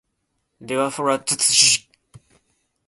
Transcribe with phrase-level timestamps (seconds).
[0.59, 1.87] で ｗｆｒｔｔｊ